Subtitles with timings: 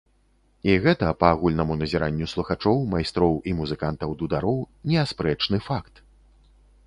[0.69, 4.57] І гэта, па агульнаму назіранню слухачоў, майстроў і музыкантаў-дудароў,
[4.93, 6.03] неаспрэчны факт!